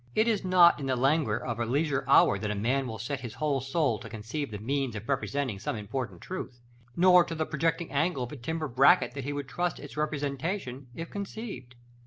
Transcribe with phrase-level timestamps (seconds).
[0.15, 3.19] It is not in the languor of a leisure hour that a man will set
[3.19, 6.59] his whole soul to conceive the means of representing some important truth,
[6.95, 10.87] nor to the projecting angle of a timber bracket that he would trust its representation,
[10.95, 11.75] if conceived.